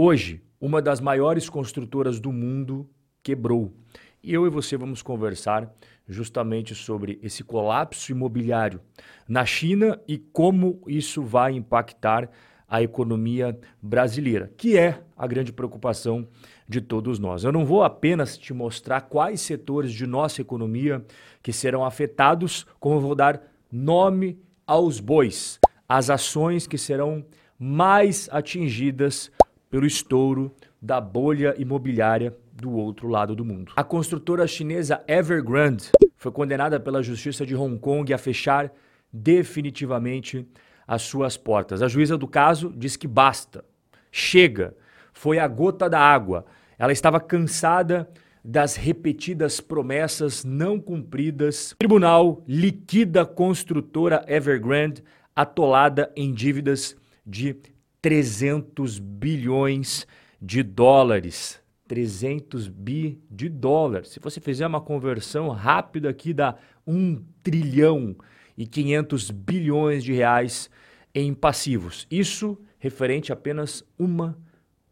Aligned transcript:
Hoje, 0.00 0.40
uma 0.60 0.80
das 0.80 1.00
maiores 1.00 1.50
construtoras 1.50 2.20
do 2.20 2.30
mundo 2.30 2.88
quebrou. 3.20 3.74
E 4.22 4.32
eu 4.32 4.46
e 4.46 4.48
você 4.48 4.76
vamos 4.76 5.02
conversar 5.02 5.74
justamente 6.06 6.72
sobre 6.72 7.18
esse 7.20 7.42
colapso 7.42 8.12
imobiliário 8.12 8.80
na 9.28 9.44
China 9.44 10.00
e 10.06 10.16
como 10.16 10.80
isso 10.86 11.20
vai 11.24 11.54
impactar 11.54 12.30
a 12.68 12.80
economia 12.80 13.58
brasileira, 13.82 14.52
que 14.56 14.78
é 14.78 15.02
a 15.16 15.26
grande 15.26 15.52
preocupação 15.52 16.28
de 16.68 16.80
todos 16.80 17.18
nós. 17.18 17.42
Eu 17.42 17.50
não 17.50 17.66
vou 17.66 17.82
apenas 17.82 18.38
te 18.38 18.54
mostrar 18.54 19.00
quais 19.00 19.40
setores 19.40 19.92
de 19.92 20.06
nossa 20.06 20.40
economia 20.40 21.04
que 21.42 21.52
serão 21.52 21.84
afetados, 21.84 22.64
como 22.78 23.00
vou 23.00 23.16
dar 23.16 23.42
nome 23.68 24.38
aos 24.64 25.00
bois, 25.00 25.58
as 25.88 26.08
ações 26.08 26.68
que 26.68 26.78
serão 26.78 27.26
mais 27.58 28.28
atingidas 28.30 29.32
pelo 29.70 29.86
estouro 29.86 30.54
da 30.80 31.00
bolha 31.00 31.54
imobiliária 31.58 32.34
do 32.52 32.72
outro 32.72 33.08
lado 33.08 33.34
do 33.34 33.44
mundo. 33.44 33.72
A 33.76 33.84
construtora 33.84 34.46
chinesa 34.46 35.02
Evergrande 35.06 35.90
foi 36.16 36.32
condenada 36.32 36.80
pela 36.80 37.02
justiça 37.02 37.46
de 37.46 37.54
Hong 37.54 37.78
Kong 37.78 38.12
a 38.12 38.18
fechar 38.18 38.72
definitivamente 39.12 40.46
as 40.86 41.02
suas 41.02 41.36
portas. 41.36 41.82
A 41.82 41.88
juíza 41.88 42.16
do 42.16 42.26
caso 42.26 42.72
diz 42.76 42.96
que 42.96 43.06
basta, 43.06 43.64
chega, 44.10 44.74
foi 45.12 45.38
a 45.38 45.46
gota 45.46 45.88
da 45.88 46.00
água. 46.00 46.46
Ela 46.78 46.92
estava 46.92 47.20
cansada 47.20 48.08
das 48.44 48.76
repetidas 48.76 49.60
promessas 49.60 50.44
não 50.44 50.80
cumpridas. 50.80 51.72
O 51.72 51.76
tribunal 51.76 52.42
liquida 52.46 53.22
a 53.22 53.26
construtora 53.26 54.24
Evergrande 54.26 55.02
atolada 55.36 56.10
em 56.16 56.32
dívidas 56.32 56.96
de 57.26 57.54
300 58.00 58.98
bilhões 58.98 60.06
de 60.40 60.62
dólares. 60.62 61.60
300 61.86 62.68
bi 62.68 63.20
de 63.30 63.48
dólares. 63.48 64.10
Se 64.10 64.20
você 64.20 64.40
fizer 64.40 64.66
uma 64.66 64.80
conversão 64.80 65.48
rápida 65.48 66.10
aqui, 66.10 66.34
dá 66.34 66.56
1 66.86 67.22
trilhão 67.42 68.14
e 68.56 68.66
500 68.66 69.30
bilhões 69.30 70.04
de 70.04 70.12
reais 70.12 70.70
em 71.14 71.32
passivos. 71.32 72.06
Isso 72.10 72.58
referente 72.78 73.32
a 73.32 73.34
apenas 73.34 73.82
uma 73.98 74.38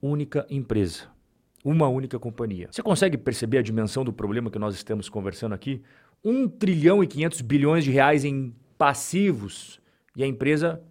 única 0.01 0.47
empresa, 0.49 1.05
uma 1.65 1.89
única 1.89 2.19
companhia. 2.19 2.69
Você 2.71 2.83
consegue 2.83 3.19
perceber 3.19 3.59
a 3.59 3.63
dimensão 3.63 4.05
do 4.05 4.13
problema 4.13 4.51
que 4.51 4.59
nós 4.59 4.75
estamos 4.75 5.09
conversando 5.09 5.55
aqui? 5.55 5.83
1 6.25 6.49
trilhão 6.49 7.05
e 7.05 7.07
500 7.07 7.41
bilhões 7.43 7.85
de 7.85 7.91
reais 7.91 8.25
em 8.25 8.55
passivos 8.79 9.81
e 10.17 10.23
a 10.23 10.27
empresa 10.27 10.83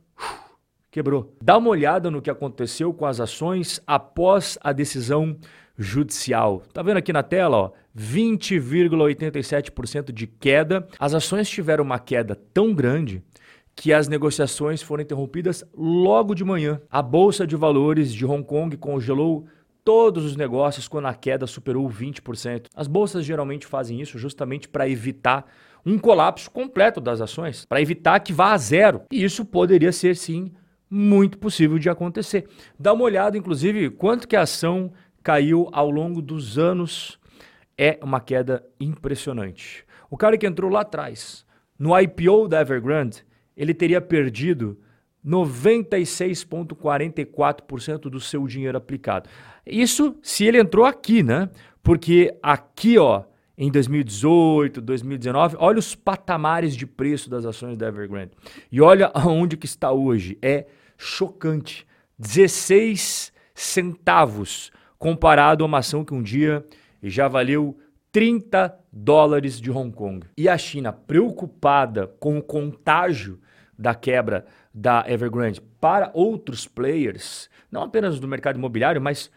quebrou. 0.95 1.31
Dá 1.41 1.57
uma 1.57 1.67
olhada 1.67 2.09
no 2.09 2.21
que 2.21 2.29
aconteceu 2.29 2.93
com 2.93 3.05
as 3.05 3.19
ações 3.19 3.81
após 3.85 4.57
a 4.61 4.71
decisão 4.71 5.35
judicial. 5.77 6.63
Tá 6.71 6.81
vendo 6.81 6.95
aqui 6.95 7.11
na 7.11 7.21
tela, 7.21 7.57
ó, 7.57 7.71
20,87% 7.93 10.13
de 10.13 10.25
queda. 10.25 10.87
As 10.97 11.13
ações 11.13 11.49
tiveram 11.49 11.83
uma 11.83 11.99
queda 11.99 12.39
tão 12.53 12.73
grande 12.73 13.21
que 13.75 13.91
as 13.91 14.07
negociações 14.07 14.81
foram 14.81 15.03
interrompidas 15.03 15.65
logo 15.75 16.33
de 16.33 16.45
manhã. 16.45 16.79
A 16.89 17.01
bolsa 17.01 17.45
de 17.45 17.57
valores 17.57 18.13
de 18.13 18.25
Hong 18.25 18.45
Kong 18.45 18.77
congelou 18.77 19.45
todos 19.83 20.23
os 20.23 20.37
negócios 20.37 20.87
quando 20.87 21.07
a 21.07 21.13
queda 21.13 21.45
superou 21.45 21.89
20%. 21.89 22.67
As 22.73 22.87
bolsas 22.87 23.25
geralmente 23.25 23.67
fazem 23.67 23.99
isso 23.99 24.17
justamente 24.17 24.69
para 24.69 24.87
evitar 24.87 25.45
um 25.85 25.99
colapso 25.99 26.49
completo 26.49 27.01
das 27.01 27.19
ações, 27.19 27.65
para 27.65 27.81
evitar 27.81 28.21
que 28.21 28.31
vá 28.31 28.53
a 28.53 28.57
zero. 28.57 29.01
E 29.11 29.25
isso 29.25 29.43
poderia 29.43 29.91
ser 29.91 30.15
sim 30.15 30.53
muito 30.89 31.37
possível 31.37 31.79
de 31.79 31.89
acontecer. 31.89 32.47
Dá 32.79 32.93
uma 32.93 33.03
olhada 33.03 33.37
inclusive 33.37 33.89
quanto 33.89 34.27
que 34.27 34.35
a 34.35 34.41
ação 34.41 34.91
caiu 35.23 35.69
ao 35.71 35.89
longo 35.89 36.21
dos 36.21 36.57
anos. 36.57 37.19
É 37.77 37.99
uma 38.01 38.21
queda 38.21 38.65
impressionante. 38.79 39.85
O 40.09 40.15
cara 40.15 40.37
que 40.37 40.47
entrou 40.47 40.71
lá 40.71 40.79
atrás, 40.81 41.45
no 41.77 41.97
IPO 41.99 42.47
da 42.47 42.61
Evergrande, 42.61 43.25
ele 43.57 43.73
teria 43.73 43.99
perdido 43.99 44.79
96,44% 45.25 48.01
do 48.01 48.19
seu 48.19 48.45
dinheiro 48.47 48.77
aplicado. 48.77 49.27
Isso 49.65 50.15
se 50.21 50.45
ele 50.45 50.59
entrou 50.59 50.85
aqui, 50.85 51.23
né? 51.23 51.49
Porque 51.81 52.37
aqui, 52.41 52.97
ó, 52.97 53.23
em 53.57 53.71
2018, 53.71 54.81
2019, 54.81 55.55
olha 55.59 55.79
os 55.79 55.95
patamares 55.95 56.75
de 56.75 56.85
preço 56.85 57.29
das 57.29 57.45
ações 57.45 57.77
da 57.77 57.87
Evergrande. 57.87 58.31
E 58.71 58.81
olha 58.81 59.09
aonde 59.15 59.57
que 59.57 59.65
está 59.65 59.91
hoje. 59.91 60.37
É 60.41 60.67
chocante. 60.97 61.85
16 62.17 63.33
centavos 63.53 64.71
comparado 64.97 65.63
a 65.63 65.67
uma 65.67 65.79
ação 65.79 66.05
que 66.05 66.13
um 66.13 66.23
dia 66.23 66.65
já 67.03 67.27
valeu 67.27 67.77
30 68.11 68.73
dólares 68.91 69.59
de 69.59 69.69
Hong 69.69 69.91
Kong. 69.91 70.25
E 70.37 70.47
a 70.47 70.57
China, 70.57 70.93
preocupada 70.93 72.07
com 72.19 72.37
o 72.37 72.41
contágio 72.41 73.39
da 73.77 73.93
quebra 73.93 74.45
da 74.73 75.03
Evergrande 75.07 75.61
para 75.81 76.11
outros 76.13 76.67
players, 76.67 77.49
não 77.69 77.83
apenas 77.83 78.19
do 78.19 78.27
mercado 78.27 78.57
imobiliário, 78.57 79.01
mas 79.01 79.29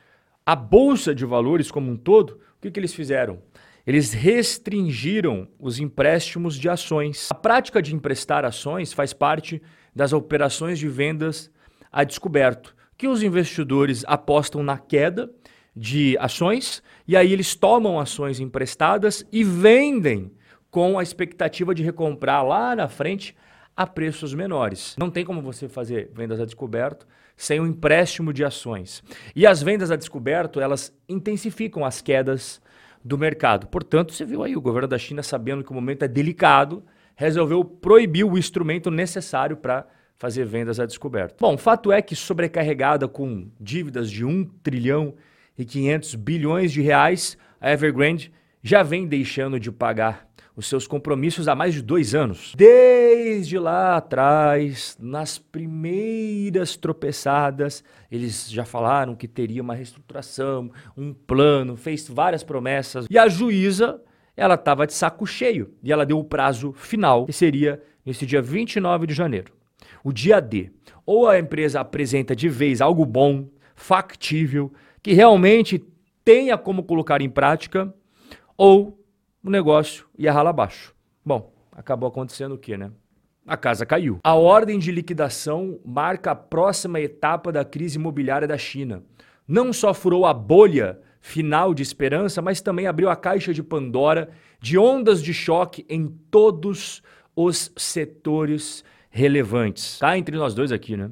a 0.46 0.54
bolsa 0.54 1.14
de 1.14 1.26
valores 1.26 1.70
como 1.70 1.90
um 1.90 1.96
todo, 1.96 2.40
o 2.56 2.60
que, 2.60 2.70
que 2.70 2.78
eles 2.78 2.94
fizeram? 2.94 3.42
Eles 3.86 4.12
restringiram 4.12 5.48
os 5.58 5.80
empréstimos 5.80 6.56
de 6.56 6.68
ações. 6.68 7.28
A 7.30 7.34
prática 7.34 7.82
de 7.82 7.94
emprestar 7.94 8.44
ações 8.44 8.92
faz 8.92 9.12
parte 9.12 9.62
das 9.98 10.12
operações 10.12 10.78
de 10.78 10.86
vendas 10.86 11.50
a 11.90 12.04
descoberto, 12.04 12.72
que 12.96 13.08
os 13.08 13.20
investidores 13.20 14.04
apostam 14.06 14.62
na 14.62 14.78
queda 14.78 15.28
de 15.74 16.16
ações 16.20 16.84
e 17.04 17.16
aí 17.16 17.32
eles 17.32 17.56
tomam 17.56 17.98
ações 17.98 18.38
emprestadas 18.38 19.26
e 19.32 19.42
vendem 19.42 20.30
com 20.70 21.00
a 21.00 21.02
expectativa 21.02 21.74
de 21.74 21.82
recomprar 21.82 22.46
lá 22.46 22.76
na 22.76 22.86
frente 22.86 23.34
a 23.76 23.88
preços 23.88 24.32
menores. 24.32 24.94
Não 24.96 25.10
tem 25.10 25.24
como 25.24 25.42
você 25.42 25.68
fazer 25.68 26.12
vendas 26.14 26.40
a 26.40 26.44
descoberto 26.44 27.04
sem 27.36 27.58
um 27.58 27.66
empréstimo 27.66 28.32
de 28.32 28.44
ações. 28.44 29.02
E 29.34 29.48
as 29.48 29.60
vendas 29.60 29.90
a 29.90 29.96
descoberto, 29.96 30.60
elas 30.60 30.96
intensificam 31.08 31.84
as 31.84 32.00
quedas 32.00 32.62
do 33.04 33.18
mercado. 33.18 33.66
Portanto, 33.66 34.12
você 34.12 34.24
viu 34.24 34.44
aí 34.44 34.56
o 34.56 34.60
governo 34.60 34.86
da 34.86 34.98
China 34.98 35.24
sabendo 35.24 35.64
que 35.64 35.72
o 35.72 35.74
momento 35.74 36.04
é 36.04 36.08
delicado, 36.08 36.84
resolveu 37.18 37.64
proibir 37.64 38.22
o 38.22 38.38
instrumento 38.38 38.92
necessário 38.92 39.56
para 39.56 39.84
fazer 40.16 40.44
vendas 40.46 40.78
a 40.78 40.86
descoberto. 40.86 41.40
Bom, 41.40 41.58
fato 41.58 41.90
é 41.90 42.00
que 42.00 42.14
sobrecarregada 42.14 43.08
com 43.08 43.50
dívidas 43.60 44.08
de 44.08 44.24
1 44.24 44.44
trilhão 44.62 45.14
e 45.58 45.64
500 45.64 46.14
bilhões 46.14 46.70
de 46.70 46.80
reais, 46.80 47.36
a 47.60 47.72
Evergrande 47.72 48.32
já 48.62 48.84
vem 48.84 49.04
deixando 49.04 49.58
de 49.58 49.72
pagar 49.72 50.28
os 50.54 50.68
seus 50.68 50.86
compromissos 50.86 51.48
há 51.48 51.56
mais 51.56 51.74
de 51.74 51.82
dois 51.82 52.14
anos. 52.14 52.52
Desde 52.56 53.58
lá 53.58 53.96
atrás, 53.96 54.96
nas 55.00 55.38
primeiras 55.38 56.76
tropeçadas, 56.76 57.82
eles 58.12 58.48
já 58.48 58.64
falaram 58.64 59.16
que 59.16 59.26
teria 59.26 59.62
uma 59.62 59.74
reestruturação, 59.74 60.70
um 60.96 61.12
plano, 61.12 61.76
fez 61.76 62.08
várias 62.08 62.44
promessas. 62.44 63.06
E 63.10 63.18
a 63.18 63.28
juíza, 63.28 64.00
ela 64.38 64.54
estava 64.54 64.86
de 64.86 64.94
saco 64.94 65.26
cheio 65.26 65.74
e 65.82 65.92
ela 65.92 66.06
deu 66.06 66.16
o 66.16 66.22
prazo 66.22 66.72
final, 66.72 67.26
que 67.26 67.32
seria 67.32 67.82
nesse 68.06 68.24
dia 68.24 68.40
29 68.40 69.04
de 69.04 69.12
janeiro. 69.12 69.52
O 70.04 70.12
dia 70.12 70.38
D. 70.40 70.70
Ou 71.04 71.28
a 71.28 71.40
empresa 71.40 71.80
apresenta 71.80 72.36
de 72.36 72.48
vez 72.48 72.80
algo 72.80 73.04
bom, 73.04 73.48
factível, 73.74 74.72
que 75.02 75.12
realmente 75.12 75.84
tenha 76.24 76.56
como 76.56 76.84
colocar 76.84 77.20
em 77.20 77.28
prática, 77.28 77.92
ou 78.56 79.02
o 79.42 79.50
negócio 79.50 80.06
ia 80.16 80.32
ralar 80.32 80.50
abaixo. 80.50 80.94
Bom, 81.24 81.52
acabou 81.72 82.08
acontecendo 82.08 82.54
o 82.54 82.58
quê, 82.58 82.76
né? 82.76 82.92
A 83.44 83.56
casa 83.56 83.84
caiu. 83.84 84.20
A 84.22 84.34
ordem 84.34 84.78
de 84.78 84.92
liquidação 84.92 85.80
marca 85.84 86.30
a 86.30 86.36
próxima 86.36 87.00
etapa 87.00 87.50
da 87.50 87.64
crise 87.64 87.98
imobiliária 87.98 88.46
da 88.46 88.56
China. 88.56 89.02
Não 89.48 89.72
só 89.72 89.92
furou 89.92 90.26
a 90.26 90.32
bolha 90.32 91.00
final 91.20 91.74
de 91.74 91.82
esperança, 91.82 92.40
mas 92.40 92.60
também 92.60 92.86
abriu 92.86 93.08
a 93.10 93.16
caixa 93.16 93.52
de 93.52 93.62
Pandora 93.62 94.30
de 94.60 94.78
ondas 94.78 95.22
de 95.22 95.32
choque 95.32 95.84
em 95.88 96.08
todos 96.30 97.02
os 97.34 97.70
setores 97.76 98.84
relevantes. 99.10 99.98
Tá 99.98 100.18
entre 100.18 100.36
nós 100.36 100.54
dois 100.54 100.72
aqui, 100.72 100.96
né? 100.96 101.10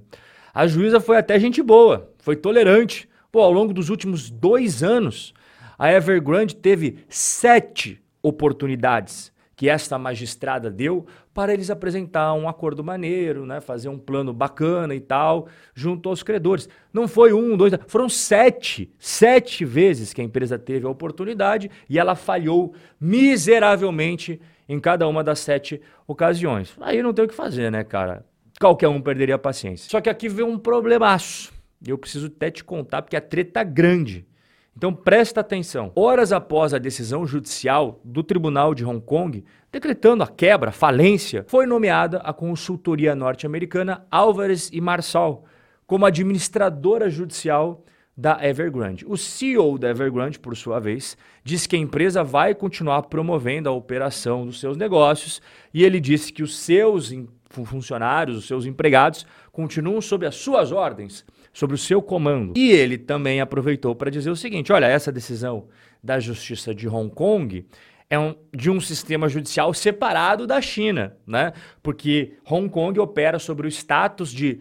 A 0.52 0.66
juíza 0.66 1.00
foi 1.00 1.16
até 1.16 1.38
gente 1.38 1.62
boa, 1.62 2.10
foi 2.18 2.34
tolerante, 2.34 3.08
Pô, 3.36 3.42
ao 3.42 3.52
longo 3.52 3.74
dos 3.74 3.90
últimos 3.90 4.30
dois 4.30 4.82
anos, 4.82 5.34
a 5.78 5.92
Evergrande 5.92 6.56
teve 6.56 7.04
sete 7.06 8.02
oportunidades 8.22 9.30
que 9.56 9.68
esta 9.68 9.98
magistrada 9.98 10.70
deu 10.70 11.06
para 11.32 11.52
eles 11.52 11.70
apresentar 11.70 12.34
um 12.34 12.48
acordo 12.48 12.84
maneiro, 12.84 13.46
né, 13.46 13.60
fazer 13.60 13.88
um 13.88 13.98
plano 13.98 14.32
bacana 14.32 14.94
e 14.94 15.00
tal, 15.00 15.48
junto 15.74 16.08
aos 16.08 16.22
credores. 16.22 16.68
Não 16.92 17.08
foi 17.08 17.32
um, 17.32 17.56
dois, 17.56 17.72
foram 17.88 18.08
sete, 18.08 18.92
sete 18.98 19.64
vezes 19.64 20.12
que 20.12 20.20
a 20.20 20.24
empresa 20.24 20.58
teve 20.58 20.86
a 20.86 20.90
oportunidade 20.90 21.70
e 21.88 21.98
ela 21.98 22.14
falhou 22.14 22.74
miseravelmente 23.00 24.40
em 24.68 24.78
cada 24.78 25.08
uma 25.08 25.24
das 25.24 25.38
sete 25.40 25.80
ocasiões. 26.06 26.76
Aí 26.80 27.02
não 27.02 27.14
tem 27.14 27.24
o 27.24 27.28
que 27.28 27.34
fazer, 27.34 27.72
né, 27.72 27.82
cara? 27.82 28.24
Qualquer 28.60 28.88
um 28.88 29.00
perderia 29.00 29.36
a 29.36 29.38
paciência. 29.38 29.90
Só 29.90 30.00
que 30.00 30.10
aqui 30.10 30.28
veio 30.28 30.46
um 30.46 30.58
problemaço 30.58 31.56
eu 31.84 31.98
preciso 31.98 32.26
até 32.28 32.50
te 32.50 32.64
contar 32.64 33.02
porque 33.02 33.16
a 33.16 33.20
treta 33.20 33.60
é 33.60 33.64
grande. 33.64 34.26
Então 34.76 34.92
presta 34.92 35.40
atenção. 35.40 35.90
Horas 35.94 36.32
após 36.32 36.74
a 36.74 36.78
decisão 36.78 37.26
judicial 37.26 37.98
do 38.04 38.22
Tribunal 38.22 38.74
de 38.74 38.84
Hong 38.84 39.00
Kong 39.00 39.42
decretando 39.72 40.22
a 40.22 40.26
quebra, 40.26 40.68
a 40.68 40.72
falência, 40.72 41.44
foi 41.48 41.66
nomeada 41.66 42.18
a 42.18 42.32
consultoria 42.32 43.14
norte-americana 43.14 44.06
Álvares 44.10 44.70
e 44.72 44.80
Marçal 44.80 45.44
como 45.86 46.04
administradora 46.04 47.08
judicial 47.08 47.84
da 48.16 48.38
Evergrande. 48.42 49.04
O 49.06 49.16
CEO 49.16 49.78
da 49.78 49.90
Evergrande, 49.90 50.38
por 50.38 50.56
sua 50.56 50.80
vez, 50.80 51.16
disse 51.44 51.68
que 51.68 51.76
a 51.76 51.78
empresa 51.78 52.24
vai 52.24 52.54
continuar 52.54 53.02
promovendo 53.02 53.68
a 53.68 53.72
operação 53.72 54.46
dos 54.46 54.58
seus 54.58 54.76
negócios 54.76 55.40
e 55.72 55.84
ele 55.84 56.00
disse 56.00 56.32
que 56.32 56.42
os 56.42 56.56
seus 56.56 57.12
funcionários, 57.64 58.36
os 58.36 58.46
seus 58.46 58.66
empregados, 58.66 59.26
continuam 59.52 60.00
sob 60.00 60.26
as 60.26 60.34
suas 60.34 60.72
ordens, 60.72 61.24
sob 61.56 61.72
o 61.72 61.78
seu 61.78 62.02
comando. 62.02 62.52
E 62.54 62.70
ele 62.70 62.98
também 62.98 63.40
aproveitou 63.40 63.94
para 63.94 64.10
dizer 64.10 64.28
o 64.28 64.36
seguinte: 64.36 64.72
olha, 64.74 64.84
essa 64.84 65.10
decisão 65.10 65.68
da 66.04 66.20
Justiça 66.20 66.74
de 66.74 66.86
Hong 66.86 67.10
Kong 67.10 67.66
é 68.10 68.18
um, 68.18 68.34
de 68.54 68.70
um 68.70 68.78
sistema 68.78 69.26
judicial 69.26 69.72
separado 69.72 70.46
da 70.46 70.60
China, 70.60 71.16
né? 71.26 71.54
Porque 71.82 72.34
Hong 72.48 72.68
Kong 72.68 73.00
opera 73.00 73.38
sobre 73.38 73.66
o 73.66 73.70
status 73.70 74.30
de 74.30 74.60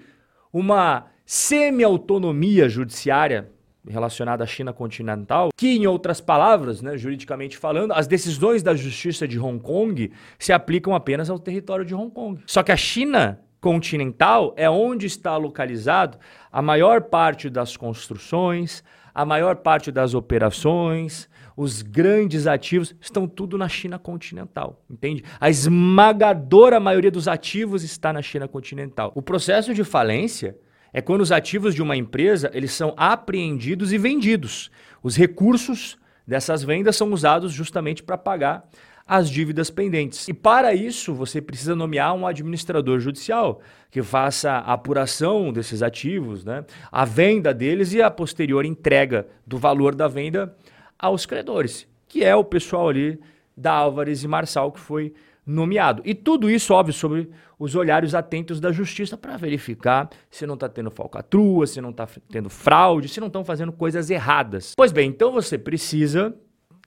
uma 0.54 1.08
semi-autonomia 1.26 2.70
judiciária 2.70 3.52
relacionada 3.86 4.46
à 4.46 4.48
China 4.48 4.72
continental, 4.72 5.50
que, 5.56 5.76
em 5.76 5.86
outras 5.86 6.22
palavras, 6.22 6.82
né, 6.82 6.98
juridicamente 6.98 7.58
falando, 7.58 7.92
as 7.92 8.08
decisões 8.08 8.64
da 8.64 8.74
justiça 8.74 9.28
de 9.28 9.38
Hong 9.38 9.60
Kong 9.60 10.12
se 10.40 10.54
aplicam 10.54 10.96
apenas 10.96 11.30
ao 11.30 11.38
território 11.38 11.86
de 11.86 11.94
Hong 11.94 12.10
Kong. 12.10 12.42
Só 12.48 12.64
que 12.64 12.72
a 12.72 12.78
China 12.78 13.40
continental 13.66 14.54
é 14.56 14.70
onde 14.70 15.08
está 15.08 15.36
localizado 15.38 16.20
a 16.52 16.62
maior 16.62 17.02
parte 17.02 17.50
das 17.50 17.76
construções, 17.76 18.84
a 19.12 19.26
maior 19.26 19.56
parte 19.56 19.92
das 19.92 20.14
operações, 20.14 21.28
os 21.58 21.82
grandes 21.82 22.46
ativos 22.46 22.96
estão 23.02 23.28
tudo 23.28 23.58
na 23.58 23.68
China 23.68 23.98
continental, 23.98 24.84
entende? 24.88 25.24
A 25.40 25.50
esmagadora 25.50 26.80
maioria 26.80 27.10
dos 27.10 27.28
ativos 27.28 27.84
está 27.84 28.14
na 28.14 28.22
China 28.22 28.48
continental. 28.48 29.12
O 29.16 29.22
processo 29.24 29.74
de 29.74 29.84
falência 29.84 30.56
é 30.94 31.02
quando 31.02 31.22
os 31.22 31.32
ativos 31.32 31.74
de 31.74 31.82
uma 31.82 31.98
empresa 31.98 32.52
eles 32.54 32.72
são 32.72 32.94
apreendidos 32.96 33.92
e 33.92 33.98
vendidos. 33.98 34.70
Os 35.02 35.16
recursos 35.16 35.98
dessas 36.28 36.64
vendas 36.64 36.96
são 36.96 37.12
usados 37.12 37.52
justamente 37.52 38.04
para 38.04 38.16
pagar 38.16 38.70
as 39.06 39.30
dívidas 39.30 39.70
pendentes. 39.70 40.28
E 40.28 40.34
para 40.34 40.74
isso, 40.74 41.14
você 41.14 41.40
precisa 41.40 41.76
nomear 41.76 42.16
um 42.16 42.26
administrador 42.26 43.00
judicial 43.00 43.62
que 43.92 44.02
faça 44.02 44.52
a 44.52 44.74
apuração 44.74 45.54
desses 45.54 45.84
ativos, 45.84 46.44
né? 46.44 46.66
a 46.92 47.06
venda 47.06 47.54
deles 47.54 47.94
e 47.94 48.02
a 48.02 48.10
posterior 48.10 48.66
entrega 48.66 49.28
do 49.46 49.58
valor 49.58 49.94
da 49.94 50.08
venda 50.08 50.56
aos 50.98 51.26
credores, 51.26 51.88
que 52.08 52.24
é 52.24 52.36
o 52.36 52.44
pessoal 52.44 52.90
ali 52.90 53.20
da 53.56 53.72
Álvares 53.74 54.24
e 54.24 54.28
Marçal 54.28 54.72
que 54.72 54.80
foi 54.80 55.14
nomeado. 55.46 56.02
E 56.04 56.16
tudo 56.16 56.50
isso, 56.50 56.74
óbvio, 56.74 56.94
sobre 56.94 57.30
os 57.60 57.76
olhares 57.76 58.16
atentos 58.16 58.60
da 58.60 58.72
justiça 58.72 59.16
para 59.16 59.38
verificar 59.38 60.10
se 60.32 60.48
não 60.48 60.56
está 60.56 60.68
tendo 60.68 60.90
falcatrua, 60.90 61.68
se 61.68 61.80
não 61.80 61.92
está 61.92 62.08
tendo 62.30 62.50
fraude, 62.50 63.08
se 63.08 63.20
não 63.20 63.28
estão 63.28 63.46
fazendo 63.46 63.72
coisas 63.72 64.10
erradas. 64.10 64.74
Pois 64.76 64.92
bem, 64.92 65.10
então 65.10 65.32
você 65.32 65.58
precisa 65.58 66.36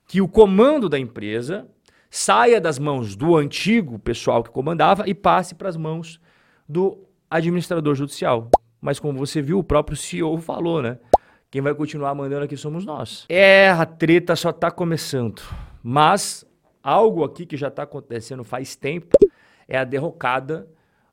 que 0.08 0.20
o 0.20 0.26
comando 0.26 0.88
da 0.88 0.98
empresa 0.98 1.68
saia 2.10 2.60
das 2.60 2.78
mãos 2.78 3.14
do 3.14 3.36
antigo 3.36 3.98
pessoal 3.98 4.42
que 4.42 4.50
comandava 4.50 5.08
e 5.08 5.14
passe 5.14 5.54
para 5.54 5.68
as 5.68 5.76
mãos 5.76 6.20
do 6.68 6.98
administrador 7.30 7.94
judicial. 7.94 8.50
Mas 8.80 8.98
como 9.00 9.18
você 9.18 9.42
viu, 9.42 9.58
o 9.58 9.64
próprio 9.64 9.96
CEO 9.96 10.38
falou, 10.38 10.80
né? 10.82 10.98
Quem 11.50 11.62
vai 11.62 11.74
continuar 11.74 12.14
mandando 12.14 12.44
aqui 12.44 12.56
somos 12.56 12.84
nós. 12.84 13.24
É, 13.28 13.70
a 13.70 13.86
treta 13.86 14.36
só 14.36 14.50
está 14.50 14.70
começando. 14.70 15.42
Mas 15.82 16.44
algo 16.82 17.24
aqui 17.24 17.46
que 17.46 17.56
já 17.56 17.68
está 17.68 17.84
acontecendo 17.84 18.44
faz 18.44 18.76
tempo 18.76 19.16
é 19.66 19.78
a 19.78 19.84
derrocada 19.84 20.68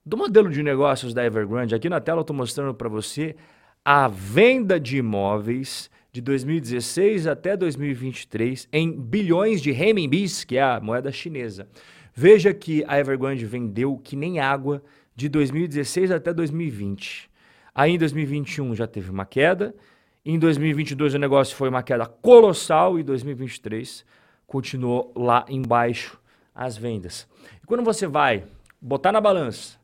do 0.06 0.18
modelo 0.18 0.50
de 0.50 0.62
negócios 0.62 1.14
da 1.14 1.26
Evergrande. 1.26 1.74
Aqui 1.74 1.90
na 1.90 2.00
tela 2.00 2.20
eu 2.20 2.22
estou 2.22 2.36
mostrando 2.36 2.74
para 2.74 2.90
você 2.90 3.36
a 3.84 4.08
venda 4.08 4.80
de 4.80 4.98
imóveis 4.98 5.90
de 6.16 6.22
2016 6.22 7.28
até 7.28 7.58
2023 7.58 8.70
em 8.72 8.90
bilhões 8.90 9.62
de 9.62 9.74
renminbis, 9.74 10.46
que 10.46 10.56
é 10.56 10.64
a 10.64 10.80
moeda 10.80 11.12
chinesa. 11.12 11.68
Veja 12.14 12.54
que 12.54 12.86
a 12.88 12.98
Evergrande 12.98 13.46
vendeu 13.46 13.98
que 13.98 14.16
nem 14.16 14.40
água 14.40 14.82
de 15.14 15.28
2016 15.28 16.12
até 16.12 16.34
2020. 16.34 17.30
Aí 17.74 17.92
em 17.92 17.98
2021 17.98 18.76
já 18.76 18.88
teve 18.88 19.12
uma 19.12 19.26
queda, 19.26 19.76
em 20.24 20.40
2022 20.40 21.16
o 21.16 21.20
negócio 21.20 21.54
foi 21.54 21.68
uma 21.68 21.84
queda 21.84 22.06
colossal 22.06 22.98
e 22.98 23.04
2023 23.04 24.06
continuou 24.48 25.12
lá 25.18 25.46
embaixo 25.50 26.18
as 26.56 26.78
vendas. 26.78 27.28
E 27.62 27.66
quando 27.66 27.84
você 27.84 28.08
vai 28.08 28.46
botar 28.80 29.12
na 29.12 29.20
balança 29.20 29.78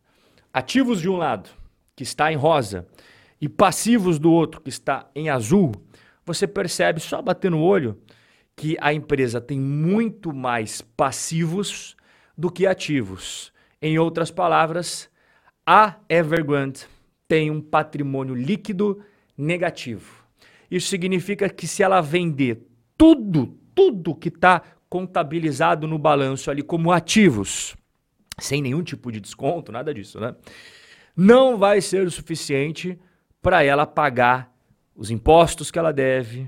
ativos 0.54 1.01
de 1.01 1.10
um 1.10 1.18
lado, 1.18 1.50
que 1.94 2.04
está 2.04 2.31
em 2.31 2.38
rosa, 2.38 2.88
e 3.42 3.50
passivos 3.50 4.18
do 4.18 4.31
outro, 4.31 4.62
que 4.62 4.69
está 4.69 5.10
em 5.13 5.30
azul, 5.30 5.74
você 6.33 6.48
percebe 6.48 7.00
só 7.00 7.22
batendo 7.22 7.57
o 7.57 7.62
olho 7.62 7.98
que 8.56 8.78
a 8.80 8.94
empresa 8.94 9.42
tem 9.42 9.60
muito 9.60 10.33
mais 10.33 10.81
passivos 10.81 11.95
do 12.38 12.50
que 12.50 12.66
ativos. 12.66 13.51
Em 13.81 14.00
outras 14.00 14.31
palavras, 14.31 15.10
a 15.66 15.95
Evergrande 16.07 16.86
tem 17.28 17.51
um 17.51 17.62
patrimônio 17.62 18.33
líquido 18.33 19.04
negativo. 19.38 20.24
Isso 20.69 20.88
significa 20.88 21.50
que 21.50 21.68
se 21.68 21.83
ela 21.83 22.00
vender 22.01 22.66
tudo, 22.98 23.57
tudo 23.75 24.16
que 24.16 24.30
está 24.30 24.62
contabilizado 24.88 25.88
no 25.88 25.98
balanço 25.98 26.50
ali 26.50 26.62
como 26.62 26.92
ativos, 26.92 27.75
sem 28.39 28.62
nenhum 28.62 28.83
tipo 28.83 29.12
de 29.12 29.19
desconto, 29.19 29.72
nada 29.72 29.94
disso, 29.94 30.19
né? 30.19 30.36
Não 31.16 31.57
vai 31.57 31.81
ser 31.81 32.06
o 32.06 32.12
suficiente 32.12 32.98
para 33.42 33.63
ela 33.63 33.86
pagar 33.86 34.50
os 35.01 35.09
impostos 35.09 35.71
que 35.71 35.80
ela 35.80 35.92
deve, 35.92 36.48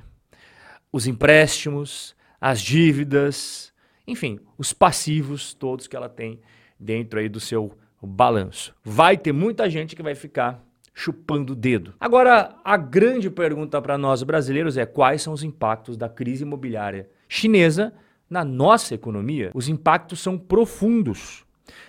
os 0.91 1.07
empréstimos, 1.07 2.15
as 2.39 2.61
dívidas, 2.61 3.73
enfim, 4.05 4.39
os 4.59 4.71
passivos 4.71 5.55
todos 5.55 5.87
que 5.87 5.95
ela 5.95 6.07
tem 6.07 6.39
dentro 6.79 7.19
aí 7.19 7.27
do 7.27 7.39
seu 7.39 7.75
balanço. 7.99 8.75
Vai 8.83 9.17
ter 9.17 9.31
muita 9.31 9.67
gente 9.67 9.95
que 9.95 10.03
vai 10.03 10.13
ficar 10.13 10.63
chupando 10.93 11.53
o 11.53 11.55
dedo. 11.55 11.95
Agora, 11.99 12.55
a 12.63 12.77
grande 12.77 13.27
pergunta 13.31 13.81
para 13.81 13.97
nós 13.97 14.21
brasileiros 14.21 14.77
é 14.77 14.85
quais 14.85 15.23
são 15.23 15.33
os 15.33 15.41
impactos 15.41 15.97
da 15.97 16.07
crise 16.07 16.43
imobiliária 16.43 17.09
chinesa 17.27 17.91
na 18.29 18.45
nossa 18.45 18.93
economia? 18.93 19.49
Os 19.55 19.67
impactos 19.67 20.19
são 20.19 20.37
profundos. 20.37 21.43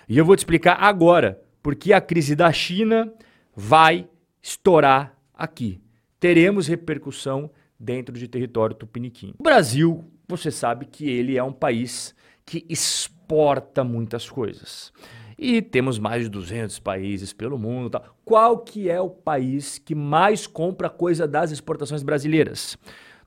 E 0.09 0.17
eu 0.17 0.25
vou 0.25 0.35
te 0.35 0.39
explicar 0.39 0.83
agora 0.83 1.43
porque 1.63 1.93
a 1.93 2.01
crise 2.01 2.35
da 2.35 2.51
China 2.51 3.13
vai 3.55 4.09
estourar 4.43 5.15
aqui. 5.35 5.84
Teremos 6.25 6.67
repercussão 6.67 7.51
dentro 7.79 8.17
de 8.19 8.27
território 8.27 8.75
tupiniquim. 8.75 9.35
O 9.39 9.43
Brasil, 9.43 10.11
você 10.27 10.51
sabe 10.51 10.87
que 10.87 11.07
ele 11.07 11.37
é 11.37 11.43
um 11.43 11.53
país 11.53 12.15
que 12.47 12.65
exporta 12.67 13.85
muitas 13.85 14.31
coisas. 14.31 14.91
E 15.37 15.61
temos 15.61 15.99
mais 15.99 16.23
de 16.23 16.31
200 16.31 16.79
países 16.79 17.35
pelo 17.35 17.59
mundo. 17.59 17.91
Tá? 17.91 18.01
Qual 18.25 18.61
que 18.61 18.89
é 18.89 18.99
o 18.99 19.11
país 19.11 19.77
que 19.77 19.95
mais 19.95 20.47
compra 20.47 20.89
coisa 20.89 21.29
das 21.29 21.51
exportações 21.51 22.03
brasileiras? 22.03 22.79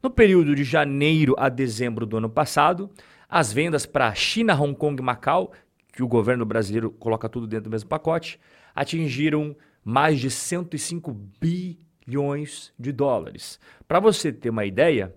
No 0.01 0.10
período 0.10 0.56
de 0.56 0.63
janeiro 0.63 1.36
a 1.38 1.50
dezembro 1.50 2.04
do 2.04 2.18
ano 2.18 2.32
passado, 2.32 2.89
as 3.30 3.54
vendas 3.54 3.86
para 3.86 4.12
China, 4.16 4.60
Hong 4.60 4.75
Kong 4.75 5.00
e 5.00 5.06
Macau, 5.06 5.51
que 5.94 6.01
o 6.01 6.08
governo 6.08 6.48
brasileiro 6.48 6.89
coloca 6.89 7.30
tudo 7.30 7.46
dentro 7.46 7.66
do 7.66 7.74
mesmo 7.74 7.89
pacote, 7.89 8.39
atingiram 8.74 9.56
mais 9.84 10.20
de 10.20 10.32
105 10.32 11.13
bilhões 12.08 12.74
de 12.80 12.92
dólares. 12.92 13.60
Para 13.86 14.00
você 14.00 14.32
ter 14.32 14.50
uma 14.50 14.66
ideia, 14.66 15.14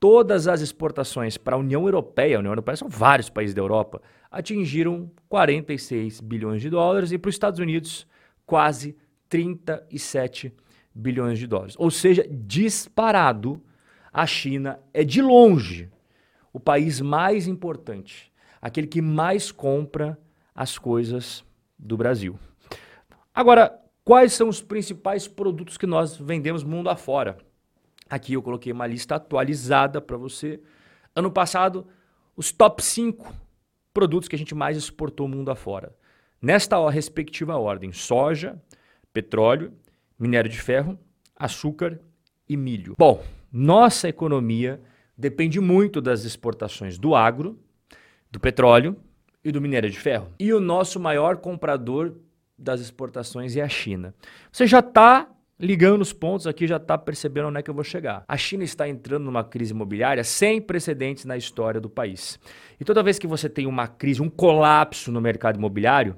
todas 0.00 0.48
as 0.48 0.62
exportações 0.62 1.36
para 1.36 1.56
a 1.56 1.58
União 1.58 1.84
Europeia, 1.84 2.36
a 2.36 2.40
União 2.40 2.52
Europeia 2.52 2.76
são 2.76 2.88
vários 2.88 3.28
países 3.28 3.54
da 3.54 3.60
Europa, 3.60 4.00
atingiram 4.30 5.10
46 5.28 6.20
bilhões 6.20 6.62
de 6.62 6.70
dólares 6.70 7.12
e 7.12 7.18
para 7.18 7.28
os 7.28 7.34
Estados 7.34 7.60
Unidos 7.60 8.06
quase 8.46 8.96
37 9.28 10.54
bilhões 10.94 11.38
de 11.38 11.46
dólares. 11.46 11.74
Ou 11.78 11.90
seja, 11.90 12.26
disparado, 12.30 13.62
a 14.10 14.26
China 14.26 14.80
é 14.94 15.04
de 15.04 15.20
longe 15.20 15.90
o 16.52 16.58
país 16.58 17.02
mais 17.02 17.46
importante, 17.46 18.32
aquele 18.62 18.86
que 18.86 19.02
mais 19.02 19.52
compra 19.52 20.18
as 20.54 20.78
coisas 20.78 21.44
do 21.78 21.98
Brasil. 21.98 22.38
Agora, 23.34 23.78
quais 24.06 24.32
são 24.34 24.48
os 24.48 24.62
principais 24.62 25.26
produtos 25.26 25.76
que 25.76 25.86
nós 25.86 26.16
vendemos 26.16 26.62
mundo 26.62 26.88
afora? 26.88 27.36
Aqui 28.08 28.34
eu 28.34 28.42
coloquei 28.42 28.72
uma 28.72 28.86
lista 28.86 29.16
atualizada 29.16 30.00
para 30.00 30.16
você. 30.16 30.60
Ano 31.14 31.28
passado, 31.28 31.84
os 32.36 32.52
top 32.52 32.82
5 32.84 33.34
produtos 33.92 34.28
que 34.28 34.36
a 34.36 34.38
gente 34.38 34.54
mais 34.54 34.76
exportou 34.76 35.26
mundo 35.26 35.50
afora. 35.50 35.92
Nesta 36.40 36.88
respectiva 36.88 37.56
ordem: 37.56 37.92
soja, 37.92 38.62
petróleo, 39.12 39.72
minério 40.16 40.48
de 40.48 40.60
ferro, 40.60 40.96
açúcar 41.34 41.98
e 42.48 42.56
milho. 42.56 42.94
Bom, 42.96 43.24
nossa 43.50 44.08
economia 44.08 44.80
depende 45.18 45.58
muito 45.58 46.00
das 46.00 46.24
exportações 46.24 46.96
do 46.96 47.16
agro, 47.16 47.58
do 48.30 48.38
petróleo 48.38 48.96
e 49.42 49.50
do 49.50 49.60
minério 49.60 49.90
de 49.90 49.98
ferro. 49.98 50.32
E 50.38 50.52
o 50.52 50.60
nosso 50.60 51.00
maior 51.00 51.38
comprador 51.38 52.14
das 52.58 52.80
exportações 52.80 53.56
é 53.56 53.62
a 53.62 53.68
China. 53.68 54.14
Você 54.50 54.66
já 54.66 54.80
está 54.80 55.28
ligando 55.58 56.02
os 56.02 56.12
pontos 56.12 56.46
aqui, 56.46 56.66
já 56.66 56.76
está 56.76 56.98
percebendo 56.98 57.48
onde 57.48 57.58
é 57.58 57.62
que 57.62 57.70
eu 57.70 57.74
vou 57.74 57.84
chegar. 57.84 58.24
A 58.28 58.36
China 58.36 58.62
está 58.62 58.88
entrando 58.88 59.24
numa 59.24 59.42
crise 59.42 59.72
imobiliária 59.72 60.22
sem 60.22 60.60
precedentes 60.60 61.24
na 61.24 61.36
história 61.36 61.80
do 61.80 61.88
país. 61.88 62.38
E 62.78 62.84
toda 62.84 63.02
vez 63.02 63.18
que 63.18 63.26
você 63.26 63.48
tem 63.48 63.66
uma 63.66 63.88
crise, 63.88 64.20
um 64.20 64.28
colapso 64.28 65.10
no 65.10 65.20
mercado 65.20 65.56
imobiliário, 65.56 66.16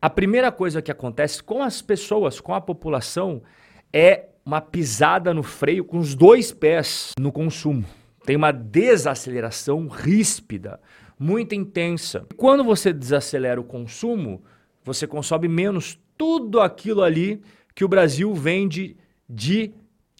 a 0.00 0.08
primeira 0.08 0.52
coisa 0.52 0.82
que 0.82 0.92
acontece 0.92 1.42
com 1.42 1.62
as 1.62 1.82
pessoas, 1.82 2.40
com 2.40 2.54
a 2.54 2.60
população, 2.60 3.42
é 3.92 4.26
uma 4.44 4.60
pisada 4.60 5.34
no 5.34 5.42
freio 5.42 5.84
com 5.84 5.98
os 5.98 6.14
dois 6.14 6.52
pés 6.52 7.12
no 7.18 7.32
consumo. 7.32 7.84
Tem 8.24 8.36
uma 8.36 8.52
desaceleração 8.52 9.88
ríspida, 9.88 10.80
muito 11.18 11.54
intensa. 11.54 12.26
Quando 12.36 12.62
você 12.62 12.92
desacelera 12.92 13.60
o 13.60 13.64
consumo, 13.64 14.42
você 14.84 15.06
consome 15.06 15.48
menos 15.48 15.98
tudo 16.16 16.60
aquilo 16.60 17.02
ali 17.02 17.40
que 17.74 17.84
o 17.84 17.88
Brasil 17.88 18.34
vende 18.34 18.96
de 19.28 19.72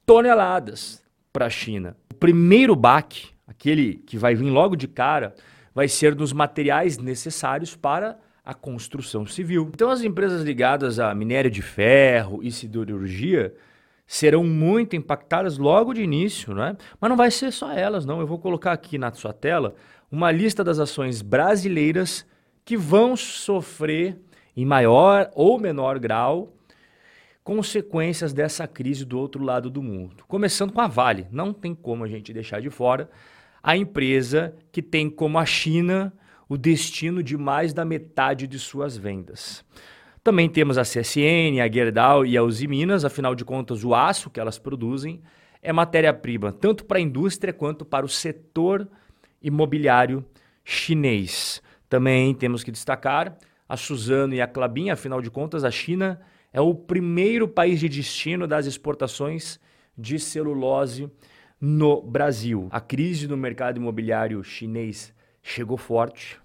toneladas 0.06 1.02
para 1.32 1.46
a 1.46 1.50
China. 1.50 1.96
O 2.10 2.14
primeiro 2.14 2.76
baque, 2.76 3.28
aquele 3.46 3.94
que 4.06 4.16
vai 4.16 4.34
vir 4.34 4.50
logo 4.50 4.76
de 4.76 4.86
cara, 4.86 5.34
vai 5.74 5.88
ser 5.88 6.14
dos 6.14 6.32
materiais 6.32 6.98
necessários 6.98 7.76
para 7.76 8.18
a 8.44 8.54
construção 8.54 9.26
civil. 9.26 9.70
Então, 9.74 9.90
as 9.90 10.02
empresas 10.02 10.42
ligadas 10.42 10.98
a 10.98 11.14
minério 11.14 11.50
de 11.50 11.60
ferro 11.60 12.40
e 12.42 12.50
siderurgia 12.50 13.54
serão 14.06 14.42
muito 14.42 14.96
impactadas 14.96 15.58
logo 15.58 15.92
de 15.92 16.02
início, 16.02 16.54
né? 16.54 16.76
Mas 16.98 17.10
não 17.10 17.16
vai 17.16 17.30
ser 17.30 17.52
só 17.52 17.70
elas, 17.70 18.06
não. 18.06 18.20
Eu 18.20 18.26
vou 18.26 18.38
colocar 18.38 18.72
aqui 18.72 18.96
na 18.96 19.12
sua 19.12 19.34
tela 19.34 19.74
uma 20.10 20.30
lista 20.30 20.64
das 20.64 20.78
ações 20.78 21.20
brasileiras 21.20 22.24
que 22.64 22.74
vão 22.76 23.14
sofrer 23.16 24.18
em 24.60 24.64
maior 24.64 25.30
ou 25.36 25.56
menor 25.56 26.00
grau 26.00 26.52
consequências 27.44 28.32
dessa 28.32 28.66
crise 28.66 29.04
do 29.04 29.16
outro 29.16 29.40
lado 29.44 29.70
do 29.70 29.80
mundo. 29.80 30.24
Começando 30.26 30.72
com 30.72 30.80
a 30.80 30.88
Vale, 30.88 31.28
não 31.30 31.52
tem 31.52 31.76
como 31.76 32.02
a 32.02 32.08
gente 32.08 32.32
deixar 32.32 32.60
de 32.60 32.68
fora 32.68 33.08
a 33.62 33.76
empresa 33.76 34.56
que 34.72 34.82
tem 34.82 35.08
como 35.08 35.38
a 35.38 35.46
China 35.46 36.12
o 36.48 36.56
destino 36.56 37.22
de 37.22 37.36
mais 37.36 37.72
da 37.72 37.84
metade 37.84 38.48
de 38.48 38.58
suas 38.58 38.96
vendas. 38.96 39.64
Também 40.24 40.48
temos 40.48 40.76
a 40.76 40.82
CSN, 40.82 41.60
a 41.62 41.70
Gerdau 41.72 42.26
e 42.26 42.36
a 42.36 42.42
Uzi 42.42 42.66
Minas, 42.66 43.04
afinal 43.04 43.36
de 43.36 43.44
contas, 43.44 43.84
o 43.84 43.94
aço 43.94 44.28
que 44.28 44.40
elas 44.40 44.58
produzem 44.58 45.22
é 45.62 45.72
matéria-prima 45.72 46.50
tanto 46.50 46.84
para 46.84 46.98
a 46.98 47.00
indústria 47.00 47.52
quanto 47.52 47.84
para 47.84 48.04
o 48.04 48.08
setor 48.08 48.88
imobiliário 49.40 50.24
chinês. 50.64 51.62
Também 51.88 52.34
temos 52.34 52.64
que 52.64 52.72
destacar 52.72 53.38
a 53.68 53.76
Suzano 53.76 54.34
e 54.34 54.40
a 54.40 54.46
Clabin, 54.46 54.90
afinal 54.90 55.20
de 55.20 55.30
contas, 55.30 55.62
a 55.62 55.70
China 55.70 56.20
é 56.52 56.60
o 56.60 56.74
primeiro 56.74 57.46
país 57.46 57.78
de 57.78 57.88
destino 57.88 58.46
das 58.46 58.64
exportações 58.64 59.60
de 59.96 60.18
celulose 60.18 61.10
no 61.60 62.00
Brasil. 62.00 62.68
A 62.70 62.80
crise 62.80 63.28
no 63.28 63.36
mercado 63.36 63.76
imobiliário 63.76 64.42
chinês 64.42 65.12
chegou 65.42 65.76
forte. 65.76 66.40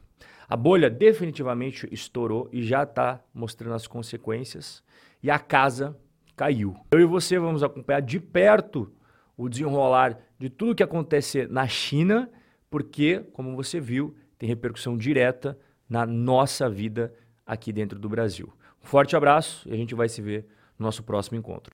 A 0.49 0.57
bolha 0.57 0.89
definitivamente 0.89 1.87
estourou 1.91 2.49
e 2.51 2.61
já 2.61 2.83
está 2.83 3.23
mostrando 3.33 3.75
as 3.75 3.87
consequências. 3.87 4.83
E 5.21 5.31
a 5.31 5.39
casa 5.39 5.97
caiu. 6.35 6.75
Eu 6.91 6.99
e 6.99 7.05
você 7.05 7.39
vamos 7.39 7.63
acompanhar 7.63 8.01
de 8.01 8.19
perto 8.19 8.91
o 9.37 9.47
desenrolar 9.47 10.19
de 10.37 10.49
tudo 10.49 10.75
que 10.75 10.83
acontecer 10.83 11.49
na 11.49 11.67
China, 11.67 12.29
porque, 12.69 13.19
como 13.33 13.55
você 13.55 13.79
viu, 13.79 14.15
tem 14.37 14.49
repercussão 14.49 14.97
direta 14.97 15.57
na 15.93 16.07
nossa 16.07 16.67
vida 16.67 17.13
aqui 17.45 17.71
dentro 17.71 17.99
do 17.99 18.09
Brasil. 18.09 18.51
Um 18.83 18.87
forte 18.87 19.15
abraço 19.15 19.69
e 19.69 19.71
a 19.71 19.77
gente 19.77 19.93
vai 19.93 20.09
se 20.09 20.23
ver 20.23 20.47
no 20.79 20.87
nosso 20.87 21.03
próximo 21.03 21.37
encontro. 21.37 21.71